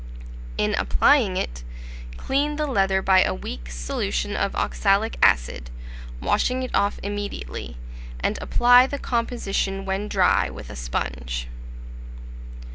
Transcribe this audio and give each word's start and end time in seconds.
In 0.57 0.73
applying 0.79 1.37
it, 1.37 1.63
clean 2.17 2.55
the 2.55 2.65
leather 2.65 3.03
by 3.03 3.21
a 3.21 3.35
weak 3.35 3.69
solution 3.69 4.35
of 4.35 4.55
oxalic 4.55 5.15
acid, 5.21 5.69
washing 6.19 6.63
it 6.63 6.73
off 6.73 6.99
immediately, 7.03 7.77
and 8.19 8.39
apply 8.41 8.87
the 8.87 8.97
composition 8.97 9.85
when 9.85 10.07
dry 10.07 10.49
with 10.49 10.71
a 10.71 10.75
sponge. 10.75 11.49